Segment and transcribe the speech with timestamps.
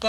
[0.00, 0.08] 各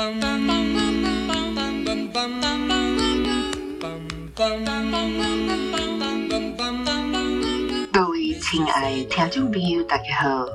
[8.08, 10.48] 位亲爱的听众朋友，大家好！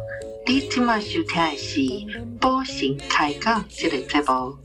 [0.46, 1.80] 你今晚收听的是
[2.40, 4.56] 《宝神开讲》这个节目，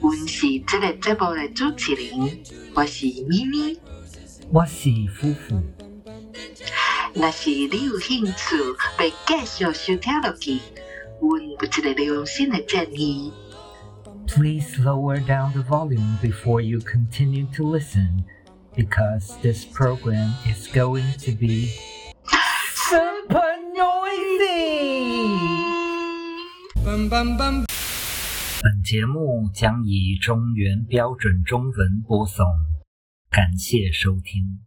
[0.00, 2.40] 我是这个节目的主持人，
[2.74, 3.78] 我是咪咪，
[4.50, 5.62] 我是夫妇。
[7.14, 8.56] 若是你有兴趣
[8.98, 10.58] 要继续收听落去，
[11.20, 13.32] 阮有一个良心的建议。
[14.26, 18.24] Please lower down the volume before you continue to listen,
[18.76, 21.70] because this program is going to be
[22.74, 25.36] super noisy.
[28.62, 32.44] 本节目将以中原标准中文播送，
[33.30, 34.60] 感谢收听。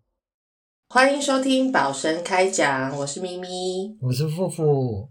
[0.88, 3.48] 欢迎收听宝神开讲，我是咪咪。
[4.02, 5.10] 我是富富，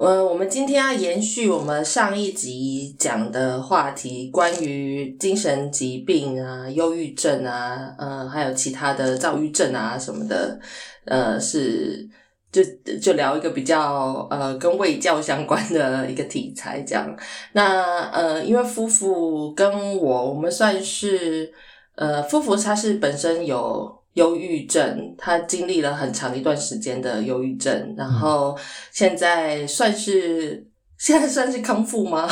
[0.00, 10.58] 呃，我们今天要延续我们上一集讲的话题，关于精神疾病啊、忧郁症啊，呃，还有其他的躁郁症啊什么的，
[11.04, 12.08] 呃，是
[12.50, 12.62] 就
[12.98, 17.14] 就聊一个比较呃跟卫教相关的一个题材这样。
[17.52, 21.52] 那呃，因为夫妇跟我，我们算是
[21.96, 23.99] 呃，夫妇他是本身有。
[24.14, 28.58] 忧郁症，他经历了很长一段时间的忧郁症，然后
[28.90, 30.66] 现在算是
[30.98, 32.28] 现在算是康复吗？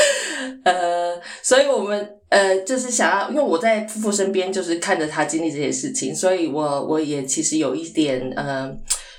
[0.64, 8.70] 呃，所以我们呃就是想要，因为我在夫妇身边，就是看着他经历这些事情，所以我我也其实有一点呃，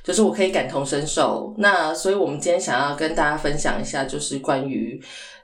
[0.04, 1.56] 就是我可以感同身受。
[1.58, 5.02] 那所以我们今天想要跟大家分享一下，就是关于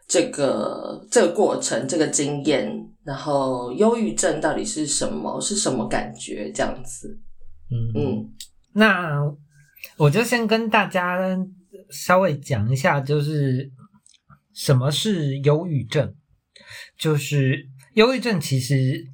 [0.08, 2.90] 这个这个过程、这个经验。
[3.04, 5.40] 然后，忧郁症到底是什么？
[5.42, 6.52] 是什么感觉？
[6.52, 7.20] 这样子，
[7.70, 8.34] 嗯嗯，
[8.74, 9.20] 那
[9.98, 11.20] 我就先跟大家
[11.90, 13.72] 稍微讲一下，就是
[14.54, 16.16] 什么是忧郁症。
[16.98, 19.06] 就是忧郁症其实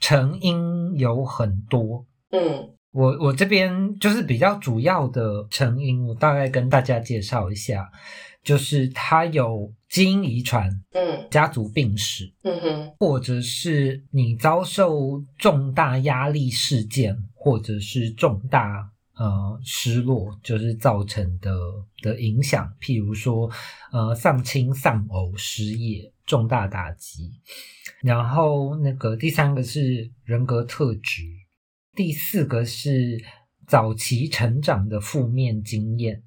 [0.00, 7.88] 成因有很多，嗯，我我这边就是比较主要的成因，我大概跟大家介绍一下，
[8.42, 21.50] 就是他有基因遗传，嗯，家族病史，嗯哼，或者是你遭受重大压力事件，或者是重大呃失落，就是造成的
[22.00, 23.50] 的影响，譬如说
[23.92, 27.30] 呃丧亲丧偶、失业、重大打击。
[28.02, 31.22] 然后那个第三个是人格特质，
[31.94, 33.22] 第四个是
[33.68, 36.24] 早期成长的负面经验，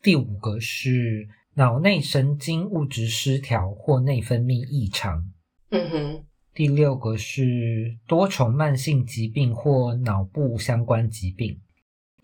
[0.00, 1.26] 第五个是
[1.58, 5.28] 脑内神经物质失调或内分泌异常。
[5.70, 6.24] 嗯哼，
[6.54, 11.58] 第六个是多重慢性疾病或脑部相关疾病。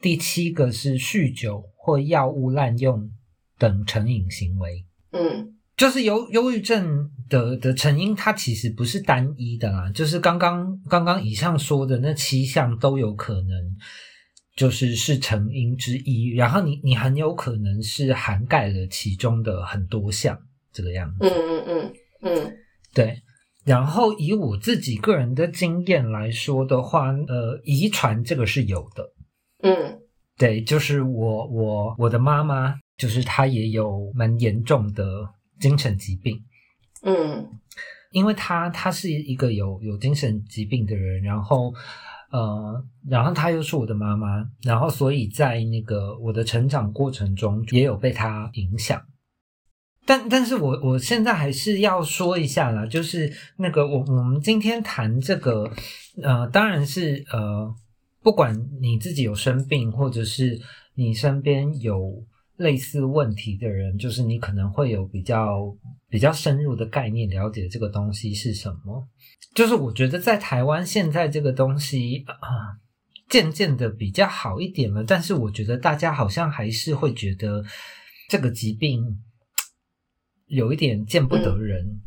[0.00, 3.10] 第七个是酗酒或药物滥用
[3.58, 4.86] 等成瘾行为。
[5.10, 13.76] 嗯就是忧忧郁症的的成因，它其实不是单一的啦，就是刚刚刚刚以上说的那七项都有可能，
[14.54, 16.34] 就是是成因之一。
[16.34, 20.38] 然后你你很有可能是涵盖了其中的很多项
[20.72, 21.26] 这个样子。
[21.26, 21.92] 嗯嗯嗯
[22.22, 22.56] 嗯
[22.92, 23.20] 对，
[23.64, 29.12] 然后以我自己个人的经验来说的话，呃，遗传这个是有的。
[29.62, 29.98] 嗯
[30.36, 35.28] 对，就是我我我的妈妈，就是她也有蛮严重的
[35.60, 36.42] 精神疾病，
[37.02, 37.48] 嗯
[38.10, 41.72] 因为她她是一个有有精神疾病的人，然后
[42.34, 49.00] 呃，然后她又是我的妈妈，然后所以在那个我的成长过程中也有被她影响。
[50.04, 55.70] 但但是我我现在还是要说一下啦，就是那个我我们今天谈这个，
[56.20, 57.72] 呃，当然是呃，
[58.20, 60.60] 不管你自己有生病，或者是
[60.96, 62.20] 你身边有
[62.56, 65.76] 类似问题的人，就是你可能会有比较
[66.08, 69.08] 比较深入的概念，了解这个东西是什么。
[69.54, 72.78] 就是我觉得在台湾现在这个东西啊，
[73.28, 77.64] 渐渐的比较好一点了，但是我觉得大家好像还是会觉得
[78.28, 79.22] 这个疾病
[80.46, 82.00] 有一点见不得人。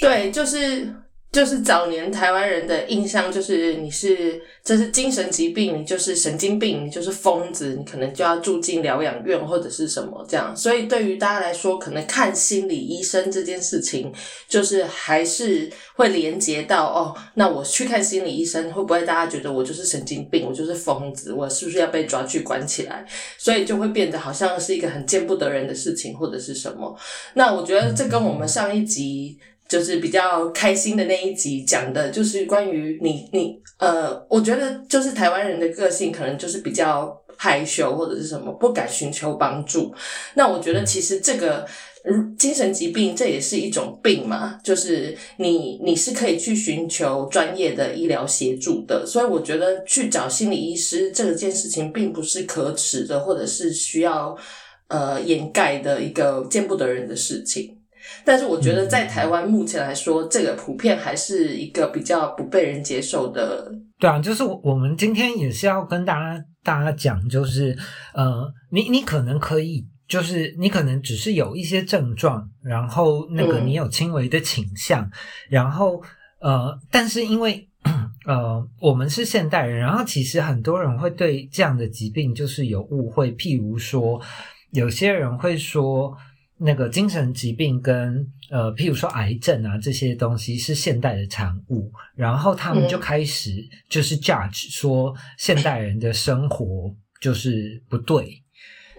[0.00, 0.94] 对，就是
[1.30, 10.56] 就是早年台湾人的印象就是你是这是精神疾病，你就是神经病，你就是疯子，你可能就要住进疗养院或者是什么这样。
[10.56, 14.10] 所以对于大家来说，可能看心理医生这件事情，
[14.48, 23.06] 就是还是会连接到哦，那我去看心理医生，会不会大家觉得我就是神经病，我就是疯子，我是不是要被抓去关起来？
[23.36, 26.98] 所以就会变得好像是一个很见不得人的事情，或者是什么。
[27.34, 39.94] 那我觉得这跟我们上一集就是比较开心的那一集讲的，就是关于你你呃，我觉得就是台湾人的个性可能就是比较害羞或者是什么不敢寻求帮助。
[40.34, 41.66] 那我觉得其实这个。
[42.38, 54.34] 精神疾病这也是一种病嘛，就是你你是可以去寻求专业的医疗协助的，所以我觉得去找心理医师这件事情并不是可耻的，或者是需要
[54.86, 57.77] 呃掩盖的一个见不得人的事情。
[58.24, 63.70] 但是我觉得在台湾目前来说，这个普遍还是一个比较不被人接受的。
[63.98, 67.76] 对啊，就是我们今天也是要跟大家大家讲，就是
[68.14, 69.86] 呃，你你可能可以。
[70.08, 75.06] 就是你可能只是有一些症状，然后那个你有轻微的倾向，
[75.50, 76.02] 然后
[76.40, 77.68] 呃，但是因为
[78.24, 84.18] 呃我们是现代人，然后其实很多人会对这样的疾病就是有误会，譬如说
[84.70, 86.16] 有些人会说
[86.58, 93.50] 那个精神疾病跟呃譬如说癌症啊这些东西是现代的产物，然后他们就开始
[93.88, 98.42] 就是 judge 说现代人的生活就是不对。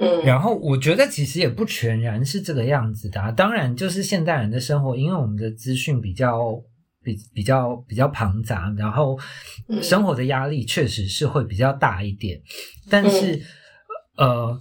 [0.02, 3.32] 嗯，然后我觉得其实也不全然是这个样子的。
[3.34, 6.56] 当然，就是现代人的生活，因为我们的资讯比较
[7.04, 9.20] 比比较比较庞杂，然后
[9.82, 12.42] 生活的压力确实是会比较大一点。
[12.90, 13.42] 但是，
[14.16, 14.58] 呃，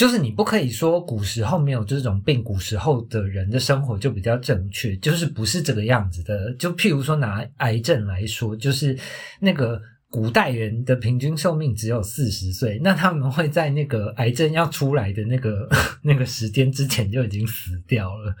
[0.00, 6.54] 就是你不可以说古时候没有这种病，古时候的人的生活就比较正确，就是不是这个样子的。
[6.54, 8.98] 就譬如说拿癌症来说，就是
[9.40, 9.78] 那个。
[10.12, 15.68] 古代人的平均寿命只有四十岁，那他们会在那个癌症要出来的那个
[16.02, 18.34] 那个时间之前就已经死掉了。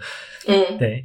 [0.48, 1.04] 嗯，对，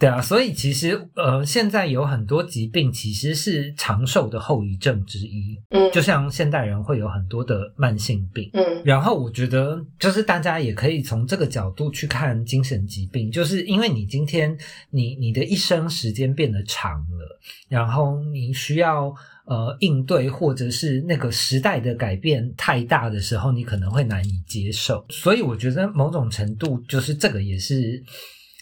[0.00, 5.56] 对啊，所以其实呃，现在有很多疾病其实是长寿的后遗症之一。
[5.68, 8.48] 嗯，就像现代人会有很多的慢性病。
[8.54, 14.56] 嗯，然后我觉得就是大家也可以从这个角度去看精神疾病，就是因为你今天
[14.90, 17.38] 你你的一生时间变得长了，
[17.68, 19.14] 然后你需要。
[19.46, 25.04] 呃，应对或者是那个时代的改变太大的时候，你可能会难以接受。
[25.08, 28.00] 所以我觉得某种程度就是这个也是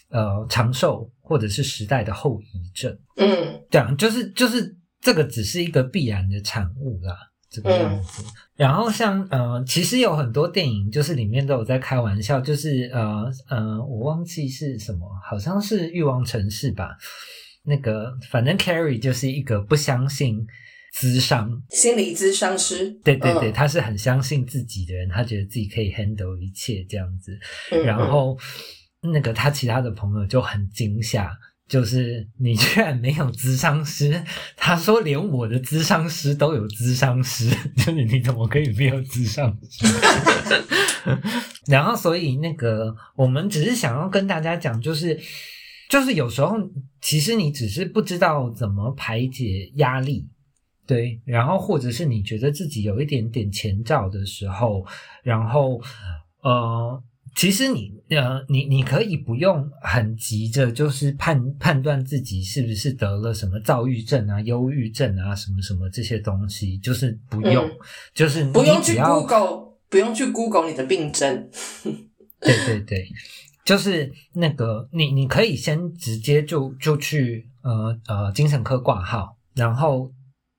[0.09, 2.91] 呃长寿或者是时代的后遗症。
[3.17, 7.15] 嗯，对啊，就是就是这个只是一个必然的产物啦，
[7.51, 8.23] 这个样子。
[8.55, 16.97] 然后像呃，其实有很多电影就是里面都有在开玩笑，就是呃呃，我忘记是什么，好像是《欲望城市》吧。
[17.63, 20.47] 那个反正 Carrie 就是一个不相信。
[20.99, 27.37] 咨商心理咨商师，对对对，他是很相信自己的人，他觉得自己可以 handle 一切这样子。
[27.85, 28.35] 然后
[29.01, 31.31] 那个他其他的朋友就很惊吓，
[31.67, 34.23] 就是你居然没有咨商师？
[34.57, 39.85] 他说连我的咨商师都有咨商师， 就是你怎么可以没有咨商师？
[41.67, 45.19] 然后所以那个我们只是想要跟大家讲，就是
[45.89, 46.57] 就是有时候
[47.01, 50.27] 其实你只是不知道怎么排解压力。
[50.85, 54.83] 对，然后或者是你觉得自己有一点点前兆的时候，
[55.21, 55.79] 然后
[56.41, 57.03] 呃，
[57.35, 67.69] 其实你呃，你你可以不用很急着，就是判判断自己是不是得了什么躁郁症啊、忧郁症啊什么什么这些东西，就是不用，
[68.13, 71.49] 就是不用去 Google，不用去 Google 你的病症。
[72.41, 73.07] 对对对，
[73.63, 80.11] 就是那个你你可以先直接就就去呃呃精神科挂号，然后。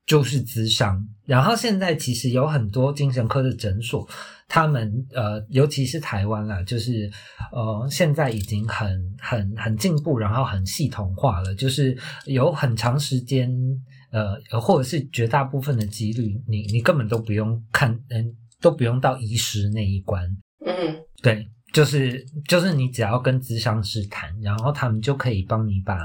[0.07, 4.05] 就是咨商，然后现在其实有很多精神科的诊所，
[4.49, 7.09] 他们呃，尤其是台湾啦，就是
[7.53, 13.49] 呃，现在已经很很很进步，然后很系统化了，就是有很长时间
[14.09, 20.21] 呃，或者是绝大部分的几率，你你根本都不用看，嗯，都不用到医师那一关，
[20.65, 25.97] 嗯，对，就是就是你只要跟咨商师谈，然后他们就可以帮你把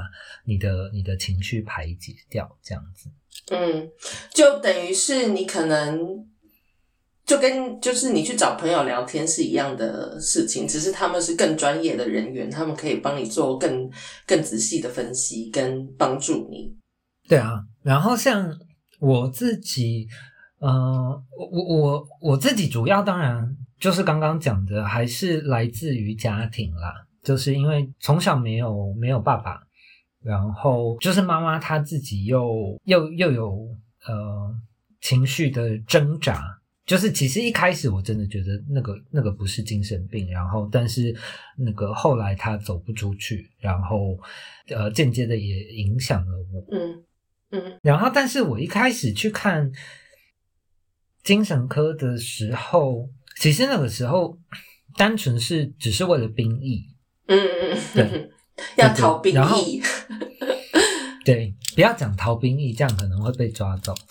[0.45, 3.09] 你的你的情绪排解掉，这样子。
[3.49, 3.89] 嗯，
[4.33, 5.99] 就等于是你可能
[7.25, 13.89] 就跟就是你去找朋友聊天是一样的事情，只是他们是更专业的人员，他们可以帮你做更
[14.25, 16.75] 更仔细的分析跟帮助你。
[17.29, 18.53] 对啊，然后像
[18.99, 20.07] 我自己，
[20.59, 20.69] 呃，
[21.37, 29.66] 我我我我自己主要当然就是刚刚讲的，还是来自于家庭啦，就是因为从小没有没有爸爸。
[30.27, 33.69] 然后就是妈妈她自己又又又有
[34.05, 34.53] 呃
[34.99, 41.15] 情绪的挣扎，就是其实一开始我真的觉得那个那个不是精神病，然后但是
[41.57, 44.19] 那个后来他走不出去，然后
[44.67, 47.03] 呃间接的也影响了我，嗯
[47.51, 49.71] 嗯，然后但是我一开始去看
[51.23, 54.37] 精神科的时候，其实那个时候
[54.97, 56.85] 单纯是只是为了兵役，
[57.27, 58.31] 嗯嗯嗯。
[58.77, 59.81] 要逃兵役，
[61.25, 63.93] 对，不要讲逃兵役，这样可能会被抓走。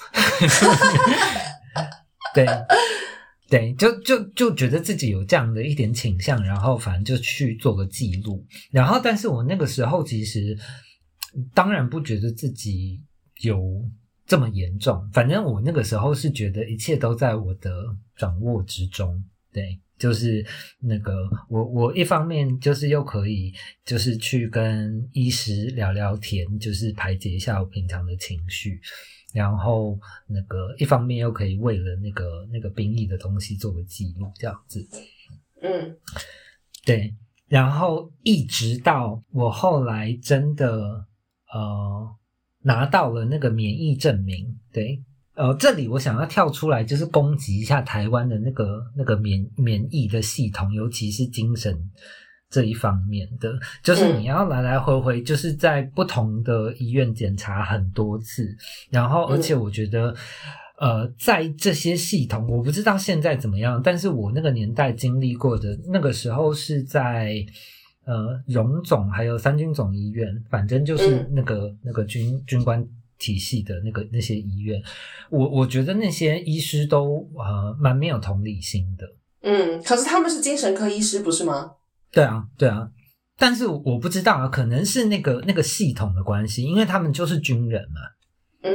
[2.34, 2.46] 对，
[3.48, 8.44] 对，就就就觉得自己有这样的一点倾向，然后反正就去做个记录。
[8.70, 10.56] 然后，但是我那个时候其实
[11.54, 13.00] 当然不觉得自己
[13.40, 13.58] 有
[14.26, 17.70] 这么严重，反正我那个时候是觉得一切都在我的
[18.16, 19.24] 掌握之中。
[19.52, 20.44] 对，就是
[20.80, 23.52] 那个我我一方面就是又可以
[23.84, 28.80] 就是去跟医师聊聊天，就是排解一下我平常的情绪。
[29.34, 34.88] 然后那个一方面又可以为了那个那个兵役的东西做个记录，这样子。
[35.60, 35.96] 嗯，
[36.84, 37.14] 对。
[37.48, 41.06] 然后一直到我后来真的
[41.52, 42.16] 呃
[42.62, 45.02] 拿到了那个免疫证明，对。
[45.36, 51.78] 呃，这里我想要跳出来，就是攻击一下台湾的那个那个免免疫的系统，尤其是精神。
[52.48, 53.52] 这一方面的，
[53.82, 58.56] 就是你要来来回回，就是在不同的医院检查很多次，
[58.88, 60.14] 然后而且我觉得，
[60.78, 67.44] 呃，在这些系统，我不知道现在怎么样，但是我那个年代经历过的，那个时候是在
[68.04, 72.86] 呃荣总还有三军总医院，反正就是那个那个军军官
[73.18, 74.82] 体系的那个那些医院，
[75.30, 79.06] 我我觉得那些医师都呃蛮没有同理心的。
[79.42, 81.70] 嗯，可是他们是精神科医师，不是吗？
[82.10, 82.88] 对啊，对啊，
[83.38, 88.00] 但是我不知道啊，可能是那个那个系统的关系，因为他们就是军人嘛。
[88.62, 88.72] 嗯，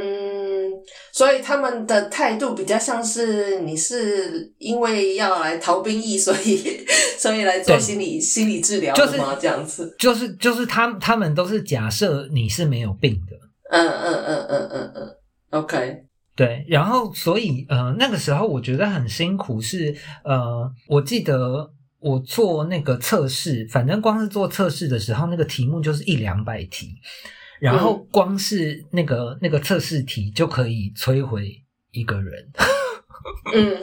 [1.12, 6.84] 所以他们的态度比较像是你是因为要来逃兵役，所以
[7.18, 9.36] 所以来做心理心理治疗的吗？
[9.38, 13.36] 这样子，就是就是他他们都是假设你是没有病的。
[13.72, 15.16] 嗯嗯嗯嗯嗯嗯
[15.50, 16.04] ，OK，
[16.36, 21.72] 对，然后所以呃那个时候我觉得很辛苦，是呃我记得。
[22.02, 26.96] 我做那个测试，反正光是做测试的时候，那个题目就是一两百题，
[27.60, 31.62] 然后光是那个那个测试题就可以摧毁
[31.92, 32.50] 一个人。
[33.54, 33.76] 嗯，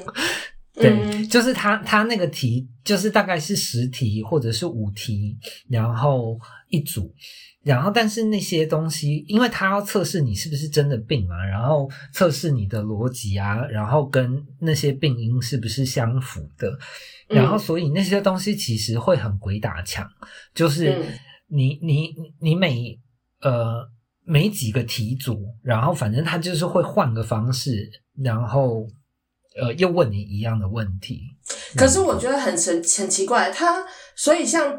[0.79, 7.13] 对，就是他他那个题就是大概是十题或者是五题，然后一组。
[7.61, 16.71] 然后，但是那些东西，因为他要测试你是不是真的病嘛，然后测试你的逻辑啊，然后跟那些病因是不是相符的，
[17.27, 20.09] 然后所以那些东西其实会很鬼打墙，
[20.55, 21.03] 就是
[21.47, 22.97] 你你你每
[23.41, 23.85] 呃
[24.23, 27.91] 每几个题组，然后反正他就是会换个方式，
[28.23, 28.87] 然后。
[29.55, 31.21] 呃，又问你一样的问题，
[31.75, 33.83] 可是我觉得很神很奇怪，他
[34.15, 34.77] 所以像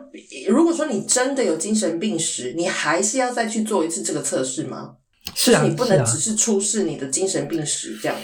[0.48, 4.94] 如果说你真的有精神病史，你还是要再去做一次这个测试吗？
[5.34, 8.16] 是啊，你不能只是出示你的精神病史这样。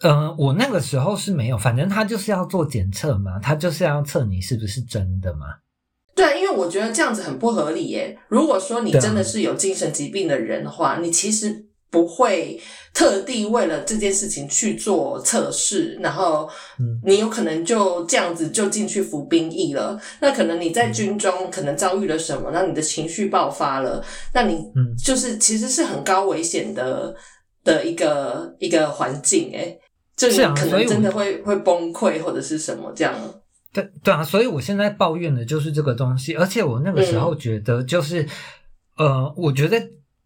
[0.00, 5.46] 嗯，我那个时候是没有，反正他就是要做检测嘛，他就是要测你是不是真的嘛。
[6.14, 8.18] 对，因为我觉得这样子很不合理耶。
[8.28, 11.66] 如果说你真的是有精神疾病的人的话，你其实。
[11.94, 12.60] 不会
[12.92, 16.50] 特地为了这件事情去做测试，然后
[17.04, 19.96] 你有可能就这样子就进去服兵役了。
[20.20, 24.58] 那可能你在军中可能遭遇了什么，那你的情绪爆发了，那你
[24.98, 27.14] 就是其实是很高危险的
[27.62, 29.78] 的一个一个环境，诶，
[30.16, 33.14] 就你可能真的会会崩溃或者是什么这样。
[33.72, 38.26] 对对啊，所以我现在抱怨的就是这个东西，而且我那个时候觉得就是，
[38.96, 39.80] 呃，我觉得。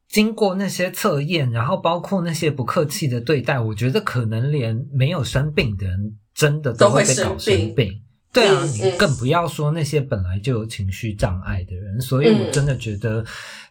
[0.09, 8.01] 经过那些测验，然后包括那些不客气的对待，我觉得可能连没有生病的人真的都会被搞生病。
[8.31, 12.01] 对啊，你更不要说那些本来就有情绪障碍的人。
[12.01, 13.25] 所以我真的觉得，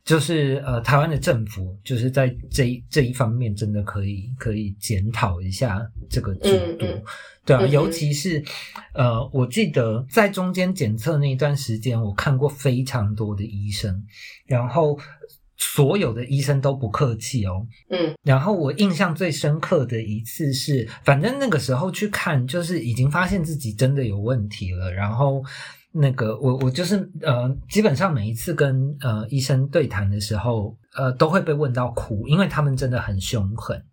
[0.03, 5.79] 就是呃，台湾的政府就是在这这一方面真的可以可以检讨一下
[6.09, 6.85] 这个制度。
[7.45, 8.43] 对啊，尤其是
[8.93, 14.03] 呃，我记得在中间检测那一段时间，我看过非常多的医生，
[14.45, 14.99] 然后。
[15.57, 25.43] 所有的医生都不客气哦，嗯，然后我印象最深刻的一次是，反正那个时候去看，就是已经发现自己真的有问题了，然后
[25.91, 33.83] 那个我我就是呃，基本上每一次跟呃医生对谈的时候，呃，都会被问到哭，因为他们真的很凶狠，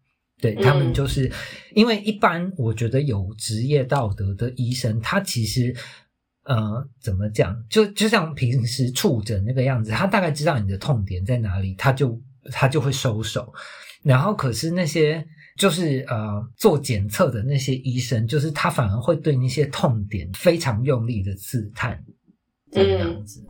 [0.43, 1.33] 对他们就是
[1.75, 5.75] 因为一般我觉得有职业道德的医生，他其实。
[6.45, 7.57] 呃，怎么讲？
[7.71, 12.21] 就就像平时触诊那个样子，他大概知道你的痛点在哪里，他就
[12.53, 13.51] 他就会收手。
[14.03, 21.99] 然后，可是那些就是呃做检测的那些医生，就是他反而会对那些痛点非常用力的刺探，
[22.71, 23.43] 这样子。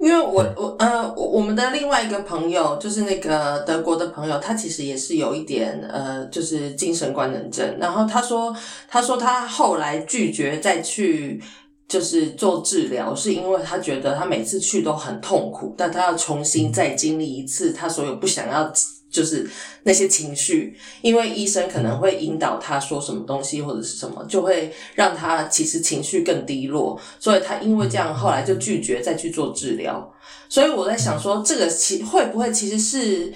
[0.00, 7.78] 因为我我呃我们的另外一个朋友，就是那个德国的朋友，他其实也是有一点呃，就是精神官能症。
[7.78, 8.52] 然后他说，
[8.88, 11.40] 他说他后来拒绝再去。
[11.88, 18.72] 就是做治疗，是因为他觉得他每次去都很痛苦，但他要重新再经历一次他所有不想要
[19.10, 19.48] 就是
[19.84, 30.12] 那些情绪，因为医生可能会引导他说什么东西或者是什么，就会让他其实情绪更低落，所以他因为这样后来就拒绝再去做治疗。
[30.48, 33.32] 所以我在想说，这个其会不会其实是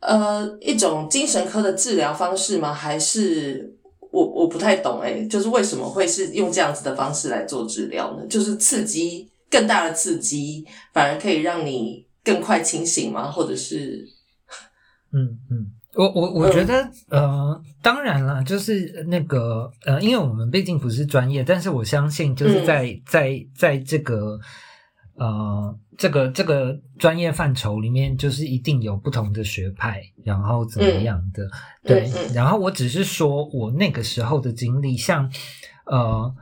[0.00, 2.72] 呃一种精神科的治疗方式吗？
[2.72, 3.75] 还是
[4.12, 8.26] 我我不太懂诶、就是为什么会是用这样子的方式来做治疗呢？
[8.26, 13.30] 就是刺激更大的刺激，反而可以让你更快清醒吗？
[13.30, 14.06] 或者是
[15.12, 24.38] 嗯嗯，我我我觉得、呃，当然啦，就是那个呃，因为我们毕竟不是专业，但是我相信就是在、在在这个
[25.14, 31.48] 呃这个这个专业范畴里面，就是一定有不同的学派，然后怎么样的，
[31.82, 35.30] 对，然后我只是说我那个时候的经历，像
[35.86, 36.34] 呃，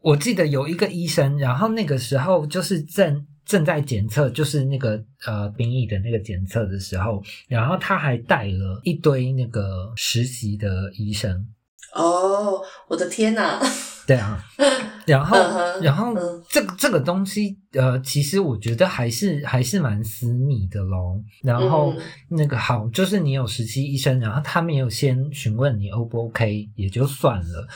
[0.00, 11.46] 我记得有一个医生，然后那个时候就是正正在检测，就是那个呃兵役的那个检测的时候，然后他还带了一堆那个实习的医生，
[11.94, 13.60] 哦，我的天哪！
[14.06, 14.44] 对啊，
[15.06, 15.36] 然后
[15.80, 21.18] 然后嗯这个这个东西呃，其实我觉得还是还是蛮私密的咯。
[21.42, 27.66] 然后嗯那个好，就是你有实习医生，然后他没有先询问你 O 不 OK 也就算了，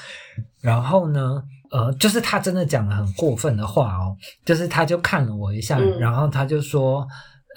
[0.61, 1.43] 然后呢？
[1.71, 7.07] 呃，就是他真的讲了很过分的话哦，就是他就看了我一下，嗯然后他就说，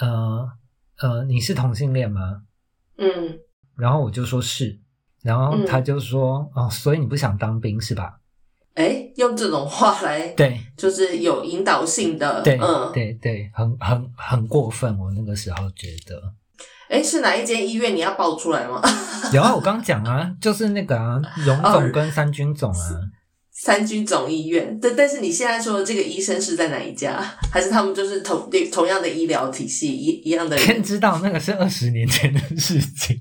[0.02, 0.46] 呃
[1.00, 2.42] 呃，你是同性恋吗？
[2.98, 3.40] 嗯
[3.78, 4.78] 然后我就说是，
[5.24, 8.18] 然后嗯他就说，哦，所以你不想当兵是吧？
[8.74, 16.22] 哎，用这种话来，对，就是有引导性的，对、嗯，对对，很很很过分，我那个时候觉得。
[16.90, 17.96] 哎，是哪一间医院？
[17.96, 18.82] 你要报出来吗？
[19.32, 22.90] 有啊，我刚讲啊，就是那个啊，荣 哦总跟三军总啊，
[23.64, 27.22] 三军总医院，但，但是你现在说的这个医生是在哪一家？
[27.54, 30.82] 还是他们就是同同样的医疗体系，一一样的天？
[30.82, 33.16] 知道那个是二十年前的事情，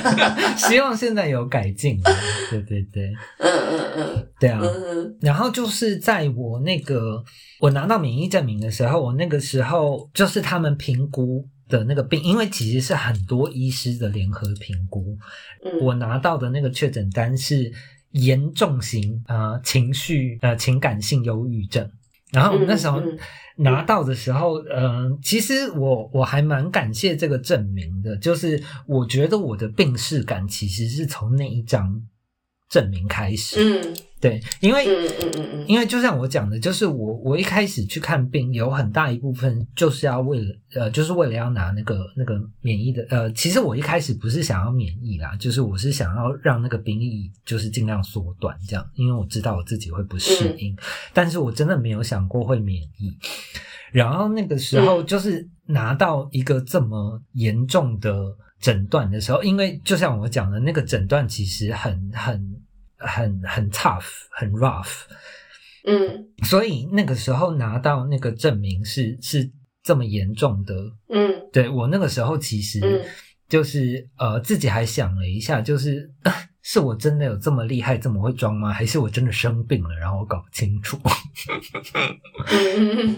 [0.58, 2.12] 希望现在有改进啊。
[2.50, 4.60] 对对对，嗯嗯嗯对啊。
[4.62, 7.24] 嗯然后就是在我那个
[7.58, 15.16] 我拿到免疫证明的时候，我那个时候就是他们评估的那个病，因为其实是很多医师的联合评估，
[15.64, 17.72] 嗯，我拿到的那个确诊单是
[18.12, 21.90] 严重型呃情绪呃情感性忧郁症。
[22.30, 23.02] 然后那时候
[23.56, 32.02] 拿到的时候，嗯、其实我我还蛮感谢这个证明的，就是我觉得我的病逝感其实是从那一张
[32.68, 33.56] 证明开始。
[33.60, 50.76] 嗯对，因为嗯嗯嗯嗯因为就像我讲的，就是我我一开始去看病，有很大一部分就是要为了呃，就是为了要拿那个那个免疫的呃，其实我一开始不是想要免疫啦，就是我是想要让那个兵役就是尽量缩短这样，因为我知道我自己会不适应，
[51.14, 53.16] 但是我真的没有想过会免疫。
[53.92, 62.56] 然后那个时候嗯就是拿到一个这么严重的诊断的时候，因为就像我讲的，那个诊断其实很很
[62.96, 65.02] 很很 tough，很 rough，
[65.86, 66.26] 嗯。
[66.44, 69.50] 所以那个时候拿到那个证明是是
[69.82, 70.74] 这么严重的，
[71.08, 71.48] 嗯。
[71.52, 73.04] 对我那个时候其实嗯。
[73.48, 78.70] 就是、呃自己还想了一下，就是、呃 是我真的有这么厉害，这么会装吗？
[78.70, 80.98] 还是我真的生病了，然后我搞不清楚？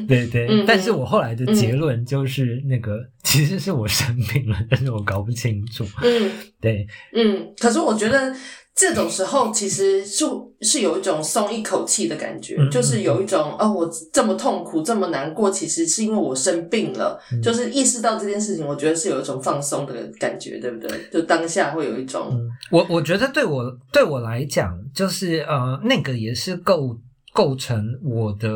[0.06, 3.00] 对对，嗯但是我后来的结论就是那个、
[3.30, 5.86] 其实是我生病了， 但是我搞不清楚。
[6.02, 7.54] 嗯对，嗯。
[7.58, 8.34] 可是我觉得
[8.74, 10.24] 这种时候其实是
[10.62, 20.90] 是有一种松一口气的感觉，嗯就是有一种哦，我这么痛苦，这么难过，其实是因为我生病了，嗯就是意识到这件事情，我觉得是有一种放松的感觉，对不对？
[21.12, 26.98] 就当下会有一种嗯，我我觉得对我对我来讲，就是呃，那个也是构
[27.32, 28.48] 构成我的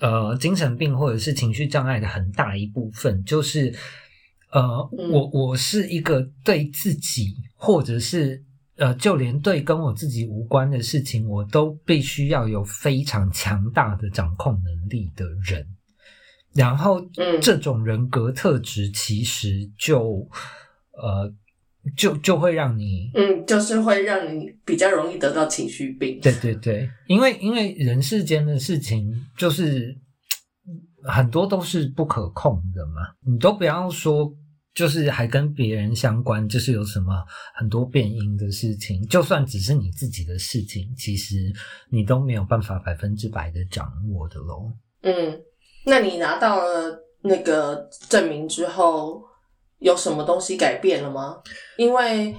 [0.00, 3.72] 呃精神病或者是情绪障碍的很大一部分，就是
[4.50, 4.60] 呃，
[4.98, 8.42] 嗯我我是一个对自己或者是
[8.76, 15.66] 呃，就连对跟我自己无关的事情，我都必须要有非常强大的掌控能力的人。
[16.54, 20.26] 然后，嗯这种人格特质其实就
[20.92, 21.32] 呃，
[21.96, 26.20] 就就会让你嗯，就是会让你比较容易得到情绪病。
[26.20, 29.96] 对对对，因为因为人世间的事情就是
[31.04, 34.30] 很多都是不可控的嘛，你都不要说，
[34.74, 41.36] 就是还跟别人相关，就是有什么很多变因的事情，就算只是你自己的事情，其实
[41.90, 44.70] 你都没有办法百分之百的掌握的喽。
[45.02, 45.40] 嗯，
[45.86, 49.22] 那你拿到了那个证明之后，
[49.80, 51.36] 有什么东西改变了吗？
[51.76, 52.34] 因为，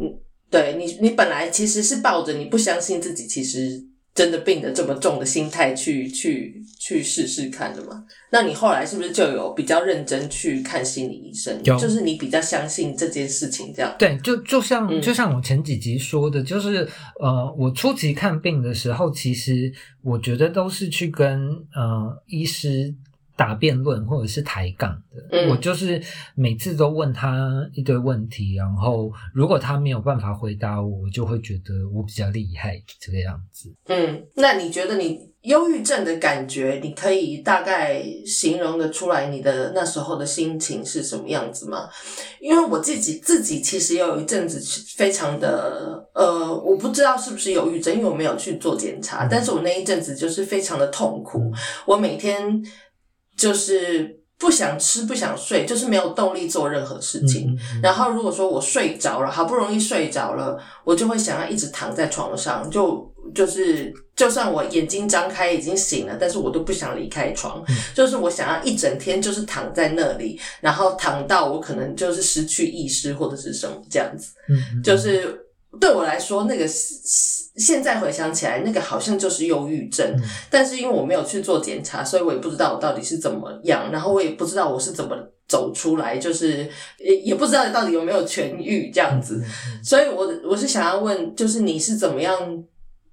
[0.00, 0.18] 嗯，
[0.50, 3.80] 对你，你本来其实是抱着你不相信自己其实
[4.14, 8.04] 真的病得这么重的心态去去去试试看的嘛？
[8.30, 11.60] 那你后来是不是就有比较认真去看心理医生？
[11.64, 13.92] 就是你比较相信这件事情这样。
[13.98, 16.88] 对，就就像、嗯就像我前几集说的，就是
[17.20, 22.94] 呃，我初期看病的时候，其实我觉得都是去跟呃医师
[23.36, 25.22] 打辩论或者是抬杠的。
[25.30, 26.00] 嗯我就是
[26.34, 33.74] 每次都问他一堆问题，然后如果他没有办法回答我，我就会觉得我比较厉害这个样子。
[33.86, 41.88] 嗯，那你觉得你忧郁症的感觉，你可以大概形容的出来你的那时候的心情是什么样子吗？
[42.40, 44.60] 因为我自己自己其实也有一阵子
[44.96, 51.52] 非常的呃，我不知道是不是忧郁症，因为我没有去做检查，但是我那一阵子就是非常的痛苦，
[51.86, 52.62] 我每天
[53.36, 57.50] 就是不想吃不想睡，就是没有动力做任何事情。
[57.50, 75.40] 嗯嗯然后如果说我睡着了，好不容易睡着了，我就会想要一直躺在床上，就就是就算我眼睛张开已经醒了，但是我都不想离开床，嗯就是我想要一整天就是躺在那里，然后躺到我可能就是失去意识或者是什么这样子，嗯嗯就是。
[75.80, 76.68] 对我来说，那个
[77.56, 80.06] 现在回想起来，那个好像就是忧郁症。
[80.16, 85.16] 嗯但是因为我没有去做检查，所以我也不知道我到底是怎么样，然后我也不知道我是怎么
[85.48, 89.42] 走出来，就是也也不知道到底有没有痊愈这样子。
[89.44, 92.64] 嗯所以我我是想要问，就是你是怎么样？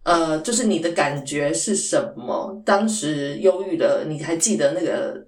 [0.03, 2.59] 呃，就是你的感觉是什么？
[2.65, 5.27] 当时忧郁的，你还记得那个？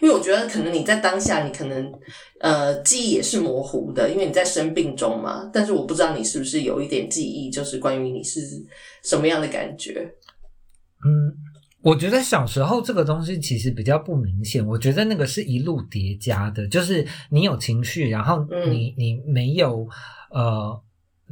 [0.00, 1.92] 因为我觉得可能你在当下，你可能
[2.42, 5.48] 呃记忆也是模糊的，因为你在生病中嘛。
[5.52, 8.40] 但是我不知道你是不是有一点记忆，就是关于你是
[9.02, 10.06] 什么样的感觉。
[11.04, 11.32] 嗯，
[11.80, 14.66] 我觉得小时候这个东西其实比较不明显。
[14.66, 19.88] 我觉得那个是一路叠加的，就是你有情绪，然后嗯你、你没有
[20.30, 20.82] 呃。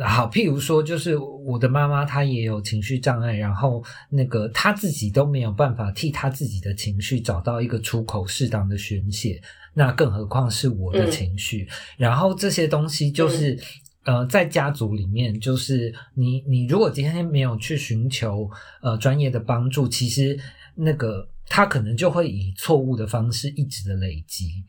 [0.02, 9.38] 好，譬如说，就是我的妈妈，她也有情绪障碍，然后那个她自己都没有办法替她自己的情绪找到一个出口，适当的宣泄，
[9.74, 11.68] 那更何况是我的嗯情绪。
[11.96, 13.58] 然后这些东西就是。
[14.02, 20.36] 呃，在家族里面，就是你你如果今天没有去寻求呃专业的帮助，其实
[20.74, 24.64] 那个他可能就会以错误的方式一直的累积。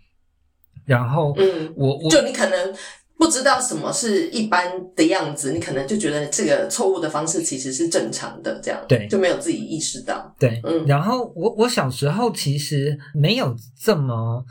[0.83, 2.75] 然后，嗯我我就你可能
[3.17, 10.35] 不知道什么是一般的样子，你可能就觉得这个错误的方式其实是正常的，这样对就没有自己意识到。
[10.37, 14.45] 对，嗯然后我我小时候其实没有这么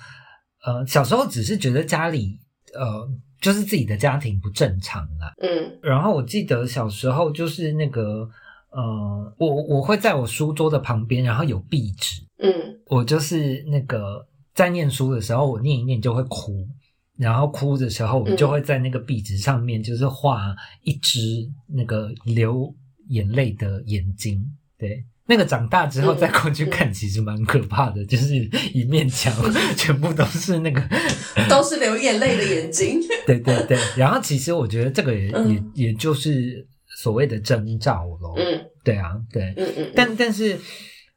[0.64, 2.38] 呃，小时候只是觉得家里
[2.74, 3.08] 呃
[3.40, 5.32] 就是自己的家庭不正常啦。
[5.42, 8.28] 嗯然后我记得小时候就是那个
[8.70, 16.68] 呃，我我会在我书桌的旁边，然后有壁纸，嗯我就是那个在念书的时候，我念一念就会哭，
[17.16, 21.18] 然后哭的时候，我就会在那个壁纸上面就是画一只
[21.66, 22.72] 那个流
[23.08, 24.44] 眼泪的眼睛。
[24.78, 28.34] 对，那个长大之后嗯再过去看，其实蛮可怕的，就是
[28.74, 29.32] 一面墙
[29.78, 30.82] 全部都是那个。
[31.48, 33.00] 都是流眼泪的眼睛。
[33.24, 36.66] 对对对，然后其实我觉得这个也、嗯也也就是
[37.00, 38.34] 所谓的征兆咯。
[38.36, 39.54] 嗯对啊，对。
[39.56, 40.58] 嗯嗯，但但是，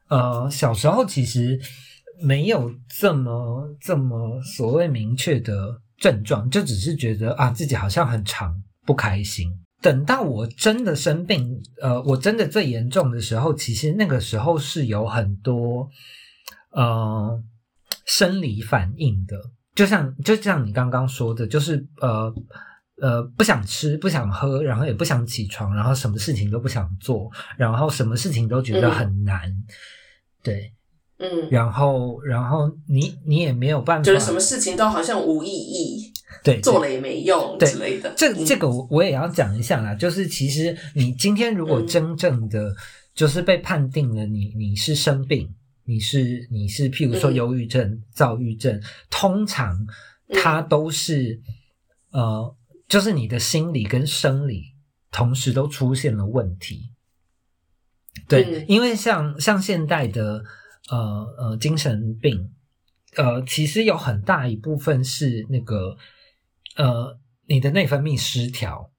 [0.10, 1.60] 呃，小时候其实
[2.22, 8.54] 没有这么这么所谓明确的症状，就只是觉得啊自己好像很长
[8.86, 9.50] 不开心。
[9.84, 15.88] 等到我真的生病，呃，我真的最严重的时候，其实那个时候是有很多
[16.72, 17.44] 呃
[18.06, 19.38] 生理反应的，
[19.76, 22.34] 就像就像你刚刚说的，就是呃。
[23.02, 29.52] 呃，不想吃，不想喝，然后也不想起床，然后什么事情都不想做，然后什么事情都觉得很难，
[30.44, 30.72] 对，
[31.18, 38.10] 嗯，然后然后你你也没有办法，就是什么事情都好像无意义，对 做了也没用对之类的。
[38.10, 38.14] 嗯。
[38.16, 41.88] 这这个我我也要讲一下啦，就是其实你今天如果嗯。
[41.88, 42.74] 真正的
[43.14, 45.54] 就是被判定了你你是生病，
[45.86, 47.36] 你是你是譬如说嗯。
[47.36, 49.86] 忧郁症、躁郁症，通常
[50.30, 51.42] 它都是、
[52.12, 52.56] 呃，
[52.88, 54.74] 就是你的心理跟生理
[55.12, 56.90] 同时都出现了问题。
[58.28, 58.66] 对，嗯。
[58.68, 60.44] 因为像像现代的
[60.90, 62.52] 呃呃精神病，
[63.16, 65.96] 呃，其实有很大一部分是那个
[66.76, 68.92] 呃你的内分泌失调，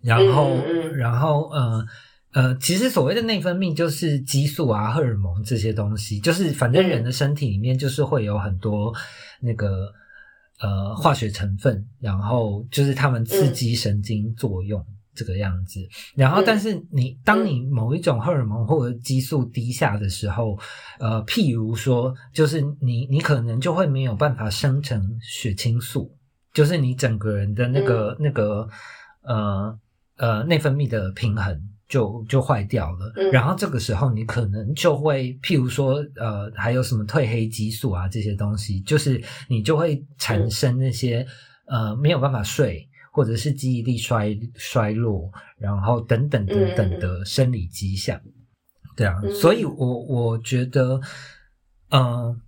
[0.00, 0.56] 然后、
[0.94, 1.86] 然后呃
[2.32, 8.92] 呃，其实所谓的内分泌就是激素啊、荷尔蒙这些东西，就是反正人的身体里面就是会有很多
[9.40, 9.92] 那个
[10.60, 14.84] 呃化学成分，然后就是它们刺激神经作用。
[15.16, 15.78] 这个样子，
[16.16, 16.44] 然后嗯。
[16.44, 20.58] 但是你当你某一种荷尔蒙或者激素低下的时候，
[20.98, 26.12] 呃，譬如说，就是你你可能就会没有办法生成血清素，
[26.54, 28.66] 就是你整个人的那个、那个
[29.22, 29.78] 呃
[30.16, 33.30] 呃内分泌的平衡就就坏掉了，嗯。
[33.32, 41.26] 然后这个时候你可能就会，譬如说，呃，还有什么褪黑激素啊这些东西，就是你就会产生那些、
[41.66, 48.20] 呃没有办法睡，或者是记忆力衰衰落，然后等等等等的生理迹象。
[48.96, 49.34] 对啊，嗯。
[49.34, 51.00] 所以我我觉得，
[51.90, 52.40] 嗯、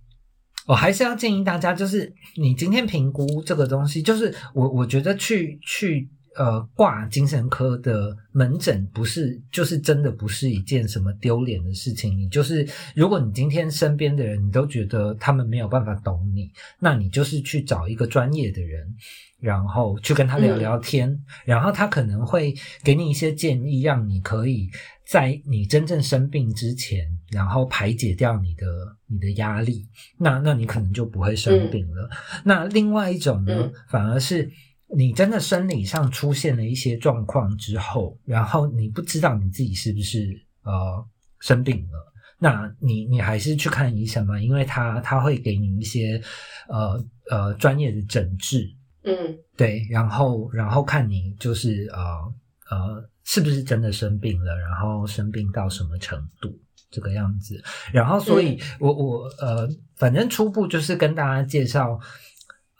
[0.67, 12.15] 我还是要建议大家，就是你今天评估这个东西，就是我我觉得去去呃挂精神科的门诊，不是就是真的不是一件什么丢脸的事情。
[12.19, 18.85] 你就是如果你今天身边的人你都觉得他们没有办法懂你，那你就是去找一个专业的人。
[19.39, 24.67] 然后去跟他聊聊天，然后他可能会给你一些建议，让你可以
[25.05, 28.65] 在你真正生病之前，然后排解掉你的
[29.07, 29.87] 你的压力，
[30.17, 32.09] 那那你可能就不会生病了。
[32.43, 33.73] 那另外一种呢，嗯。
[33.87, 34.49] 反而是
[34.95, 41.05] 你真的生理上出现了一些状况之后，然后你不知道你自己是不是呃
[41.39, 42.13] 生病了。
[42.39, 46.21] 那你你还是去看医生嘛，因为他他会给你一些
[46.69, 48.69] 呃呃专业的诊治，
[49.03, 49.37] 嗯。
[49.57, 51.99] 对，然后然后看你就是呃
[52.69, 56.49] 呃是不是真的生病了，然后生病到什么程度
[56.89, 61.99] 这个样子，然后所以我我呃反正初步就是跟大家介绍，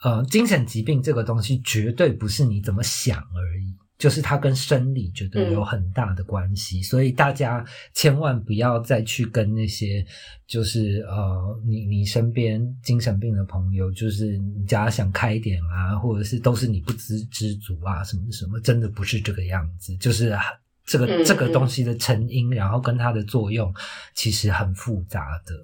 [0.02, 3.76] 呃精神疾病这个东西绝对不是你怎么想而已。
[3.98, 10.06] 就是它跟生理绝对有很大的关系，所以大家千万不要再去跟那些
[10.46, 20.42] 就是呃你你身边精神病的朋友，就是你叫他想开一点啊，或者是都是你不知知足啊，什么什么，真的不是这个样子，就是啊
[20.88, 23.72] 这个、嗯这个东西的成因，然后跟它的作用
[24.14, 25.54] 其实很复杂的。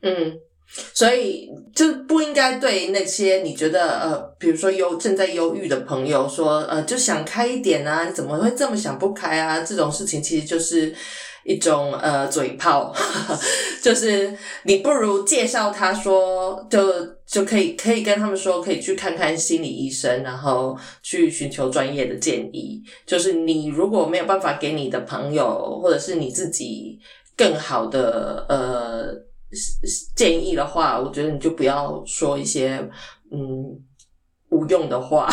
[0.00, 0.32] 嗯，
[0.94, 9.60] 所以就不应该对那些你觉得呃，比如说忧正在忧郁的朋友说，呃，就想开一点啊，你怎么会这么想不开啊？
[9.60, 10.94] 这种事情其实就是
[11.46, 12.94] 一种呃嘴炮，
[13.82, 16.82] 就是你不如介绍他说，就
[17.26, 22.82] 就可以可以跟他们说，可以去看看心理医生，然后去寻求专业的建议。
[23.06, 26.98] 就是你如果没有办法给你的朋友或者是你自己
[27.36, 29.26] 更好的呃。
[30.16, 32.76] 建议的话，我觉得你就不要说一些
[33.30, 33.64] 嗯
[34.50, 35.28] 无用的话。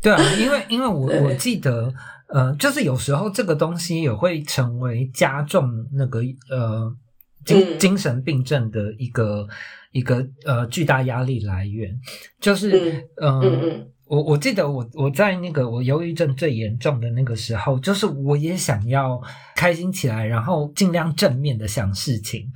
[0.00, 1.92] 对啊，因为因为我对我记得，
[2.32, 6.96] 呃，就是有时候这个东西也会成为加重那个呃
[7.44, 7.78] 精、嗯。
[7.78, 9.46] 精神病症的一个
[9.92, 11.98] 一个呃巨大压力来源，
[12.40, 13.90] 就是嗯呃嗯嗯。
[14.06, 19.20] 我我记得我我在那个我忧郁症最严重的那个时候，就是我也想要
[19.54, 22.52] 开心起来，然后尽量正面的想事情，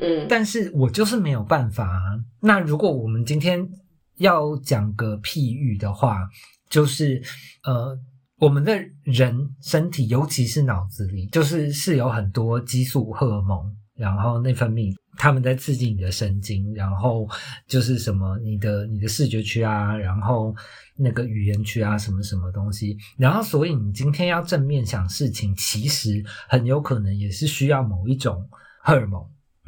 [0.00, 0.26] 嗯。
[0.28, 2.00] 但是我就是没有办法啊。
[2.40, 3.68] 那如果我们今天
[4.16, 6.26] 要讲个譬喻的话，
[6.70, 7.22] 就是
[7.64, 7.98] 呃，
[8.38, 17.28] 我们的人身体，尤其是脑子里，就是是有很多激素、荷尔蒙，然后内分泌，他们在刺激你的神经，然后
[17.68, 20.54] 就是什么你的你的视觉区啊，然后
[20.96, 28.48] 那个语言区啊，什么什么东西，然后所以你今天要正面想事情，其实很有可能也是需要某一种
[28.82, 29.24] 荷尔蒙。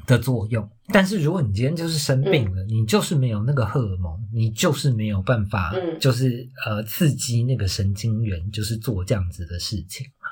[0.07, 10.29] 的作用，但是如果你今天就是生病了，你就是没有那个荷尔蒙，你就是没有办法，嗯就是呃刺激那个神经元，就是做这样子的事情嘛。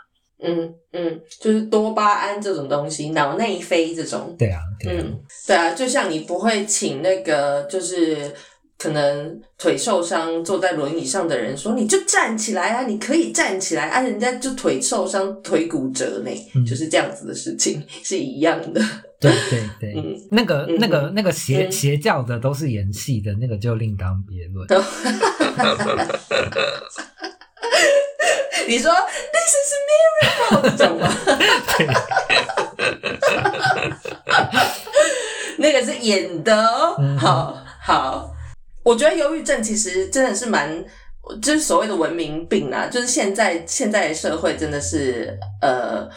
[0.47, 4.35] 嗯嗯，就是多巴胺这种东西，脑内啡这种。
[4.39, 8.31] 对啊，对啊，嗯，对啊，就像你不会请那个就是
[8.77, 18.83] 可能腿受伤坐在轮椅上的人说，你就站起来啊，你可以站起来啊，人家就腿受伤腿骨折呢，嗯就是这样子的事情是一样的。
[19.31, 24.69] 对对对，嗯那个嗯那个那个邪嗯邪教的都是演戏的，那个就另当别论。
[28.67, 28.93] 你说
[29.33, 31.09] This is a miracle 这种吗？
[35.59, 36.97] 那个是演的哦。
[36.99, 38.35] 嗯好好，
[38.83, 40.85] 我觉得忧郁症其实真的是蛮，
[41.43, 46.09] 就是所谓的文明病啊，就是现在现在社会真的是呃。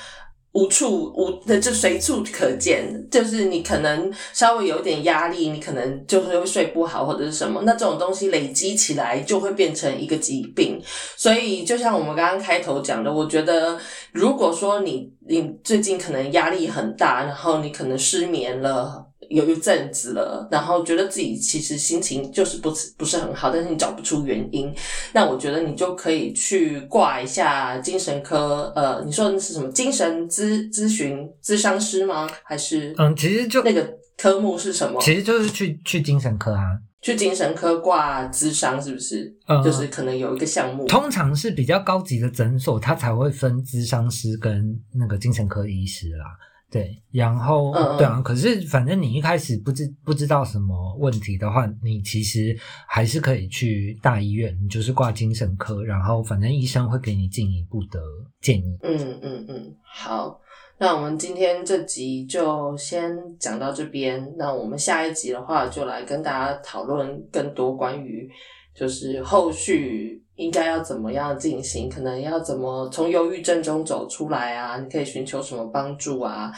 [0.54, 3.08] 无处无，就随处可见。
[3.12, 10.82] 就是你可能稍微有点压力，你可能就是会睡不好或者是什么，那这种东西累积起来就会变成一个疾病。
[11.16, 13.80] 所以，就像我们刚刚开头讲的，我觉得
[14.12, 19.07] 如果说你你最近可能压力很大，然后你可能失眠了。
[19.30, 24.74] 有一阵子了，然后觉得自己其实心情就是不是不是很好，但是你找不出原因，
[25.14, 32.30] 那我觉得你就可以去挂一下精神科，呃，你说的是什么精神咨咨询咨商师吗？
[32.44, 35.02] 还是嗯，其实就那个科目是什么？
[35.02, 36.64] 其实就是去去精神科啊，
[37.02, 39.36] 去精神科挂咨商，是不是？
[39.46, 40.86] 呃就是可能有一个项目。
[40.86, 46.26] 通常是比较高级的诊所，它才会分咨商师跟那个精神科医师啦。
[46.70, 52.54] 对，然后、对啊，可是反正你一开始不知不知道什么问题的话，你其实
[52.88, 58.02] 还是可以去大医院，你就是挂精神科，然后反正医生会给你进一步的
[58.42, 58.78] 建议。
[58.84, 60.42] 嗯嗯嗯，好，
[60.78, 64.36] 那我们今天这集就先讲到这边。
[64.38, 68.30] 那我们下一集的话，就来跟大家讨论更多关于
[68.76, 74.80] 就是后续应该要怎么样进行，可能要怎么从忧郁症中走出来啊？
[74.80, 76.52] 你可以寻求什么帮助啊？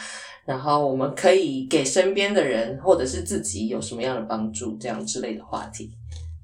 [0.46, 5.90] 然后我们可以给身边的人或者是自己有什么样的帮助，这样之类的话题。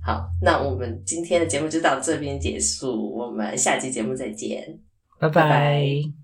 [0.04, 4.78] 好，那我们今天的节目就到这边结束，我们下期节目再见。
[5.18, 6.15] 拜拜拜拜